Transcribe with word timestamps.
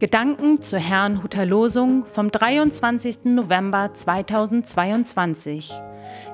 Gedanken 0.00 0.62
zur 0.62 0.78
Herrnhuter 0.78 1.44
Losung 1.44 2.06
vom 2.06 2.30
23. 2.30 3.24
November 3.24 3.92
2022. 3.92 5.70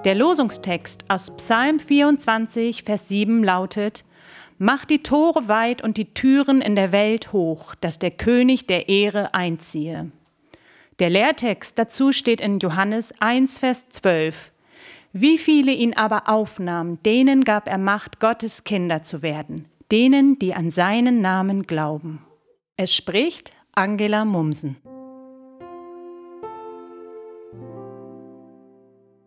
Der 0.04 0.14
Losungstext 0.14 1.04
aus 1.08 1.32
Psalm 1.36 1.80
24, 1.80 2.84
Vers 2.84 3.08
7 3.08 3.42
lautet: 3.42 4.04
Mach 4.58 4.84
die 4.84 5.02
Tore 5.02 5.48
weit 5.48 5.82
und 5.82 5.96
die 5.96 6.14
Türen 6.14 6.60
in 6.60 6.76
der 6.76 6.92
Welt 6.92 7.32
hoch, 7.32 7.74
dass 7.74 7.98
der 7.98 8.12
König 8.12 8.68
der 8.68 8.88
Ehre 8.88 9.34
einziehe. 9.34 10.12
Der 11.00 11.10
Lehrtext 11.10 11.76
dazu 11.76 12.12
steht 12.12 12.40
in 12.40 12.60
Johannes 12.60 13.12
1, 13.18 13.58
Vers 13.58 13.88
12. 13.88 14.52
Wie 15.12 15.38
viele 15.38 15.72
ihn 15.72 15.92
aber 15.92 16.28
aufnahmen, 16.28 17.00
denen 17.04 17.42
gab 17.42 17.66
er 17.66 17.78
Macht, 17.78 18.20
Gottes 18.20 18.62
Kinder 18.62 19.02
zu 19.02 19.22
werden, 19.22 19.64
denen, 19.90 20.38
die 20.38 20.54
an 20.54 20.70
seinen 20.70 21.20
Namen 21.20 21.64
glauben. 21.64 22.22
Es 22.78 22.94
spricht 22.94 23.55
Angela 23.78 24.24
Mumsen. 24.24 24.78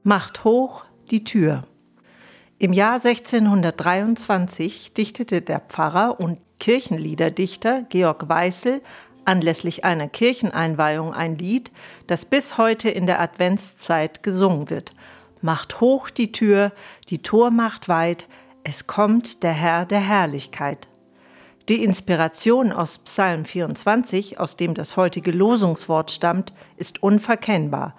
Macht 0.01 0.43
hoch 0.43 0.85
die 1.11 1.23
Tür. 1.23 1.65
Im 2.57 2.73
Jahr 2.73 2.95
1623 2.95 4.95
dichtete 4.95 5.43
der 5.43 5.59
Pfarrer 5.59 6.19
und 6.19 6.39
Kirchenliederdichter 6.57 7.83
Georg 7.89 8.27
Weißel 8.27 8.81
anlässlich 9.23 9.85
einer 9.85 10.07
Kircheneinweihung 10.07 11.13
ein 11.13 11.37
Lied, 11.37 11.71
das 12.07 12.25
bis 12.25 12.57
heute 12.57 12.89
in 12.89 13.05
der 13.05 13.21
Adventszeit 13.21 14.23
gesungen 14.23 14.71
wird. 14.71 14.95
Macht 15.43 15.79
hoch 15.79 16.09
die 16.09 16.31
Tür, 16.31 16.71
die 17.09 17.21
Tor 17.21 17.51
macht 17.51 17.87
weit, 17.87 18.27
es 18.63 18.87
kommt 18.87 19.43
der 19.43 19.53
Herr 19.53 19.85
der 19.85 19.99
Herrlichkeit. 19.99 20.87
Die 21.69 21.83
Inspiration 21.83 22.71
aus 22.71 22.97
Psalm 22.97 23.45
24, 23.45 24.39
aus 24.39 24.57
dem 24.57 24.73
das 24.73 24.97
heutige 24.97 25.29
Losungswort 25.29 26.09
stammt, 26.09 26.51
ist 26.77 27.03
unverkennbar. 27.03 27.95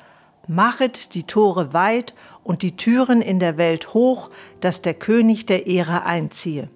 Machet 0.48 1.14
die 1.14 1.22
Tore 1.22 1.72
weit 1.72 2.16
und 2.42 2.62
die 2.62 2.74
Türen 2.74 3.22
in 3.22 3.38
der 3.38 3.58
Welt 3.58 3.94
hoch, 3.94 4.30
dass 4.60 4.82
der 4.82 4.94
König 4.94 5.46
der 5.46 5.68
Ehre 5.68 6.04
einziehe. 6.04 6.68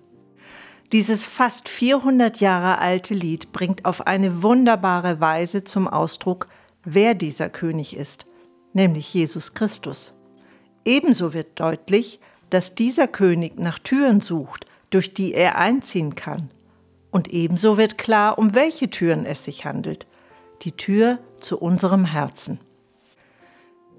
Dieses 0.92 1.26
fast 1.26 1.68
400 1.68 2.38
Jahre 2.38 2.78
alte 2.78 3.14
Lied 3.14 3.50
bringt 3.50 3.84
auf 3.84 4.06
eine 4.06 4.44
wunderbare 4.44 5.20
Weise 5.20 5.64
zum 5.64 5.88
Ausdruck, 5.88 6.46
wer 6.84 7.16
dieser 7.16 7.48
König 7.48 7.96
ist, 7.96 8.26
nämlich 8.72 9.12
Jesus 9.12 9.54
Christus. 9.54 10.14
Ebenso 10.84 11.34
wird 11.34 11.58
deutlich, 11.58 12.20
dass 12.50 12.76
dieser 12.76 13.08
König 13.08 13.58
nach 13.58 13.80
Türen 13.80 14.20
sucht, 14.20 14.66
durch 14.90 15.12
die 15.12 15.34
er 15.34 15.58
einziehen 15.58 16.14
kann. 16.14 16.50
Und 17.14 17.28
ebenso 17.28 17.76
wird 17.76 17.96
klar, 17.96 18.38
um 18.38 18.56
welche 18.56 18.90
Türen 18.90 19.24
es 19.24 19.44
sich 19.44 19.64
handelt. 19.64 20.08
Die 20.62 20.72
Tür 20.72 21.20
zu 21.38 21.60
unserem 21.60 22.06
Herzen. 22.06 22.58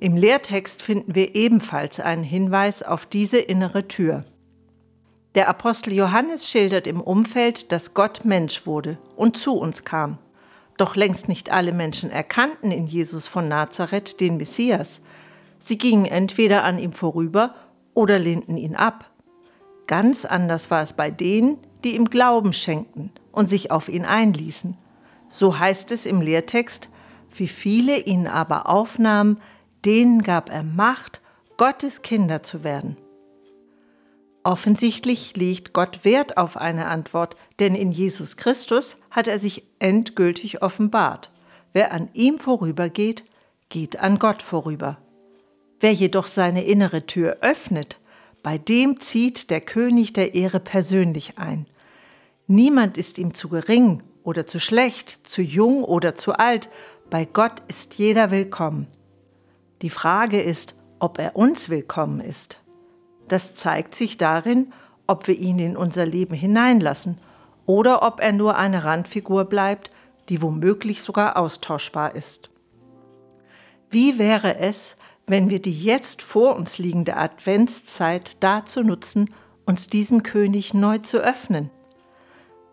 Im 0.02 0.18
Lehrtext 0.18 0.82
finden 0.82 1.16
wir 1.16 1.34
ebenfalls 1.34 2.02
einen 2.02 2.24
Hinweis 2.24 2.84
auf 2.84 3.06
diese 3.06 3.38
innere 3.38 3.88
Tür. 3.88 4.26
Der 5.34 5.48
Apostel 5.48 5.94
Johannes 5.94 6.46
schildert 6.46 6.88
im 6.88 7.00
Umfeld, 7.00 7.72
dass 7.72 7.94
Gott 7.94 8.26
Mensch 8.26 8.68
wurde 8.68 8.98
und 9.16 9.38
zu 9.38 9.54
uns 9.54 9.86
kam. 9.86 10.18
Doch 10.76 10.98
längst 10.98 11.30
nicht 11.30 11.50
alle 11.50 11.72
Menschen 11.72 12.12
erkannten 12.12 12.70
in 12.70 12.86
Jesus 12.86 13.28
von 13.28 13.48
Nazareth 13.48 14.20
den 14.20 14.36
Messias. 14.36 15.00
Sie 15.58 15.78
gingen 15.78 16.04
entweder 16.04 16.66
an 16.66 16.80
ihm 16.80 16.92
vorüber 16.92 17.56
oder 17.94 18.20
lehnten 18.20 18.58
ihn 18.58 18.76
ab. 18.76 19.10
Ganz 19.88 20.26
anders 20.26 20.72
war 20.72 20.82
es 20.82 20.94
bei 20.94 21.12
denen, 21.12 21.58
die 21.84 21.96
ihm 21.96 22.06
Glauben 22.06 22.54
schenkten 22.54 23.12
und 23.32 23.50
sich 23.50 23.72
auf 23.72 23.90
ihn 23.90 24.06
einließen. 24.06 24.78
So 25.30 25.60
heißt 25.60 25.92
es 25.92 26.06
im 26.06 26.22
Lehrtext, 26.22 26.90
wie 27.36 27.48
viele 27.48 28.00
ihn 28.00 28.28
aber 28.28 28.70
aufnahmen, 28.70 29.40
denen 29.84 30.22
gab 30.22 30.50
er 30.50 30.64
Macht, 30.64 31.22
Gottes 31.58 32.02
Kinder 32.02 32.44
zu 32.44 32.64
werden. 32.64 32.98
Offensichtlich 34.44 35.36
legt 35.36 35.74
Gott 35.74 36.06
Wert 36.06 36.38
auf 36.38 36.58
eine 36.58 36.86
Antwort, 36.86 37.36
denn 37.60 37.74
in 37.76 37.92
Jesus 37.92 38.38
Christus 38.38 38.98
hat 39.10 39.28
er 39.28 39.40
sich 39.40 39.64
endgültig 39.80 40.62
offenbart. 40.62 41.32
Wer 41.74 41.92
an 41.92 42.10
ihm 42.14 42.40
vorübergeht, 42.40 43.24
geht 43.70 44.00
an 44.00 44.20
Gott 44.20 44.42
vorüber. 44.42 44.98
Wer 45.80 45.94
jedoch 45.94 46.28
seine 46.28 46.64
innere 46.64 47.06
Tür 47.06 47.38
öffnet, 47.42 48.00
bei 48.46 48.60
dem 48.60 49.00
zieht 49.00 49.50
der 49.50 49.60
König 49.60 50.14
der 50.14 50.36
Ehre 50.36 50.60
persönlich 50.60 51.40
ein. 51.40 51.66
Niemand 52.46 52.96
ist 52.96 53.18
ihm 53.18 53.34
zu 53.34 53.50
gering 53.50 54.04
oder 54.22 54.46
zu 54.46 54.60
schlecht, 54.60 55.10
zu 55.28 55.42
jung 55.42 55.84
oder 55.84 56.14
zu 56.14 56.34
alt. 56.34 56.70
Bei 57.10 57.26
Gott 57.26 57.64
ist 57.68 57.96
jeder 57.96 58.30
willkommen. 58.30 58.86
Die 59.82 59.90
Frage 59.90 60.40
ist, 60.40 60.76
ob 61.00 61.18
er 61.18 61.36
uns 61.36 61.72
willkommen 61.72 62.20
ist. 62.20 62.62
Das 63.28 63.56
zeigt 63.56 63.96
sich 63.96 64.18
darin, 64.18 64.72
ob 65.08 65.26
wir 65.26 65.40
ihn 65.40 65.58
in 65.58 65.76
unser 65.76 66.06
Leben 66.06 66.36
hineinlassen 66.36 67.18
oder 67.66 68.04
ob 68.04 68.20
er 68.20 68.32
nur 68.32 68.58
eine 68.58 68.84
Randfigur 68.84 69.46
bleibt, 69.46 69.90
die 70.30 70.44
womöglich 70.44 71.02
sogar 71.02 71.36
austauschbar 71.38 72.14
ist. 72.14 72.52
Wie 73.90 74.20
wäre 74.20 74.60
es, 74.60 74.98
wenn 75.28 75.50
wir 75.50 75.62
die 75.62 75.78
jetzt 75.78 76.22
vor 76.22 76.56
uns 76.56 76.78
liegende 76.78 77.18
Adventszeit 77.18 78.44
dazu 78.44 78.84
nutzen, 78.84 79.32
uns 79.66 79.88
diesem 79.88 80.24
König 80.24 80.74
neu 80.74 81.00
zu 81.00 81.18
öffnen? 81.18 81.72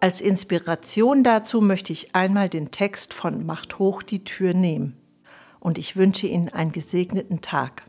Als 0.01 0.21
Inspiration 0.21 1.23
dazu 1.23 1.61
möchte 1.61 1.93
ich 1.93 2.15
einmal 2.15 2.49
den 2.49 2.71
Text 2.71 3.15
von 3.15 3.47
Macht 3.47 3.79
hoch 3.79 4.03
die 4.03 4.25
Tür 4.25 4.53
nehmen. 4.53 4.97
Und 5.61 5.79
ich 5.79 5.97
wünsche 5.97 6.27
Ihnen 6.27 6.49
einen 6.49 6.73
gesegneten 6.73 7.41
Tag. 7.41 7.85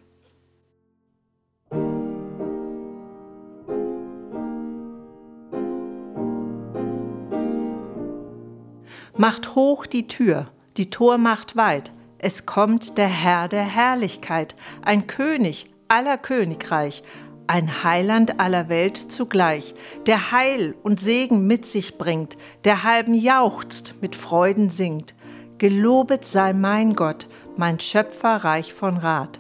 Macht 9.18 9.56
hoch 9.56 9.86
die 9.86 10.08
Tür, 10.08 10.46
die 10.78 10.90
Tor 10.90 11.18
macht 11.18 11.56
weit, 11.56 11.94
es 12.24 12.46
kommt 12.46 12.98
der 12.98 13.10
Herr 13.10 13.50
der 13.50 13.66
Herrlichkeit, 13.66 14.56
ein 14.82 15.08
König 15.08 15.70
aller 15.90 16.18
Königreich, 16.18 17.04
ein 17.48 17.84
Heiland 17.84 18.40
aller 18.40 18.70
Welt 18.70 18.96
zugleich, 18.96 19.76
der 20.06 20.32
Heil 20.32 20.74
und 20.84 21.02
Segen 21.02 21.46
mit 21.48 21.66
sich 21.66 21.98
bringt, 21.98 22.38
der 22.64 22.84
halben 22.84 23.14
jauchzt, 23.14 23.96
mit 24.00 24.16
Freuden 24.16 24.70
singt. 24.70 25.14
Gelobet 25.58 26.26
sei 26.26 26.54
mein 26.54 26.96
Gott, 26.96 27.28
mein 27.58 27.82
Schöpfer 27.82 28.38
reich 28.38 28.74
von 28.74 28.96
Rat. 28.96 29.40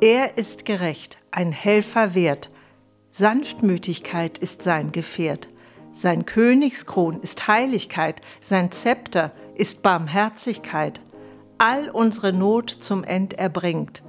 Er 0.00 0.38
ist 0.38 0.64
gerecht, 0.64 1.18
ein 1.30 1.52
Helfer 1.52 2.14
wert, 2.14 2.50
Sanftmütigkeit 3.10 4.38
ist 4.38 4.62
sein 4.62 4.90
Gefährt, 4.90 5.50
sein 5.92 6.24
Königskron 6.24 7.20
ist 7.20 7.46
Heiligkeit, 7.46 8.22
sein 8.40 8.72
Zepter 8.72 9.32
ist 9.54 9.82
Barmherzigkeit, 9.82 11.02
all 11.58 11.90
unsere 11.90 12.32
Not 12.32 12.70
zum 12.70 13.04
End 13.04 13.34
erbringt 13.34 14.02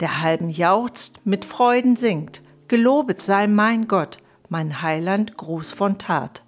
der 0.00 0.20
halben 0.20 0.50
jauchzt, 0.50 1.20
mit 1.24 1.44
Freuden 1.44 1.96
singt, 1.96 2.42
gelobet 2.68 3.22
sei 3.22 3.46
mein 3.46 3.88
Gott, 3.88 4.18
mein 4.48 4.82
Heiland 4.82 5.36
groß 5.36 5.72
von 5.72 5.98
Tat. 5.98 6.42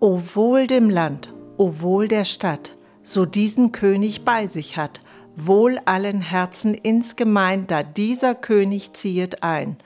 O 0.00 0.20
wohl 0.34 0.66
dem 0.66 0.90
Land, 0.90 1.32
o 1.56 1.74
wohl 1.80 2.08
der 2.08 2.24
Stadt, 2.24 2.76
so 3.02 3.24
diesen 3.24 3.72
König 3.72 4.24
bei 4.24 4.46
sich 4.46 4.76
hat, 4.76 5.02
wohl 5.36 5.78
allen 5.84 6.20
Herzen 6.20 6.74
insgemein, 6.74 7.66
da 7.66 7.82
dieser 7.82 8.34
König 8.34 8.94
ziehet 8.94 9.42
ein. 9.42 9.76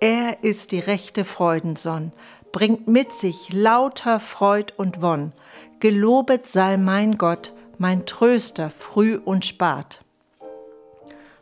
Er 0.00 0.42
ist 0.42 0.72
die 0.72 0.80
rechte 0.80 1.24
Freudensonn, 1.24 2.12
bringt 2.50 2.88
mit 2.88 3.12
sich 3.12 3.52
lauter 3.52 4.20
Freud 4.20 4.72
und 4.76 5.00
Wonn. 5.00 5.32
Gelobet 5.80 6.46
sei 6.46 6.76
mein 6.76 7.16
Gott, 7.18 7.54
mein 7.78 8.06
Tröster 8.06 8.70
früh 8.70 9.16
und 9.16 9.44
spat. 9.44 10.00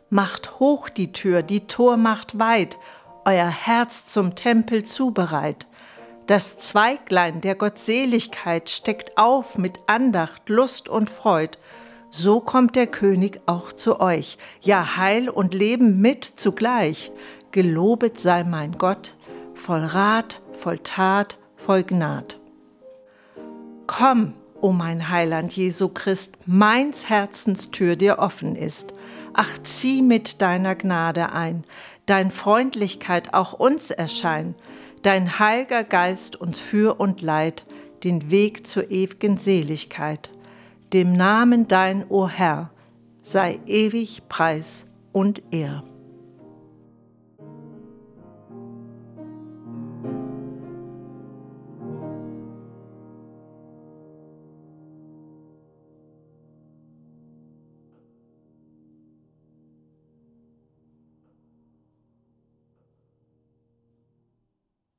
Macht 0.09 0.59
hoch 0.59 0.89
die 0.89 1.11
Tür, 1.11 1.41
die 1.41 1.67
Tor 1.67 1.97
macht 1.97 2.37
weit, 2.37 2.77
euer 3.25 3.47
Herz 3.47 4.05
zum 4.05 4.35
Tempel 4.35 4.83
zubereit. 4.83 5.67
Das 6.27 6.57
Zweiglein 6.57 7.41
der 7.41 7.55
Gottseligkeit 7.55 8.69
steckt 8.69 9.17
auf 9.17 9.57
mit 9.57 9.79
Andacht, 9.87 10.49
Lust 10.49 10.89
und 10.89 11.09
Freud. 11.09 11.57
So 12.09 12.41
kommt 12.41 12.75
der 12.75 12.87
König 12.87 13.41
auch 13.45 13.71
zu 13.71 13.99
euch, 13.99 14.37
ja 14.61 14.97
Heil 14.97 15.29
und 15.29 15.53
Leben 15.53 16.01
mit 16.01 16.25
zugleich. 16.25 17.11
Gelobet 17.51 18.19
sei 18.19 18.43
mein 18.43 18.77
Gott, 18.77 19.15
voll 19.53 19.83
Rat, 19.83 20.41
voll 20.53 20.79
Tat, 20.79 21.37
voll 21.55 21.83
Gnad. 21.83 22.39
Komm, 23.87 24.33
o 24.61 24.71
mein 24.71 25.09
Heiland 25.09 25.55
Jesu 25.55 25.89
Christ, 25.89 26.37
meins 26.45 27.09
Herzens 27.09 27.71
Tür 27.71 27.95
dir 27.95 28.19
offen 28.19 28.55
ist. 28.55 28.93
Ach, 29.33 29.57
zieh 29.63 30.01
mit 30.01 30.41
deiner 30.41 30.75
Gnade 30.75 31.31
ein, 31.31 31.63
dein 32.05 32.31
Freundlichkeit 32.31 33.33
auch 33.33 33.53
uns 33.53 33.91
erschein, 33.91 34.55
dein 35.01 35.39
heilger 35.39 35.83
Geist 35.83 36.35
uns 36.35 36.59
für 36.59 36.99
und 36.99 37.21
leid, 37.21 37.65
den 38.03 38.31
Weg 38.31 38.67
zur 38.67 38.91
ewigen 38.91 39.37
Seligkeit. 39.37 40.31
Dem 40.93 41.13
Namen 41.13 41.67
dein, 41.67 42.05
o 42.09 42.27
Herr, 42.27 42.71
sei 43.21 43.59
ewig 43.65 44.23
Preis 44.27 44.85
und 45.11 45.41
Ehr. 45.51 45.83